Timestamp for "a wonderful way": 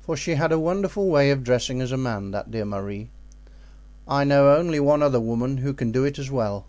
0.50-1.30